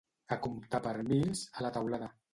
[0.35, 2.13] A comptar per mils, a la teulada.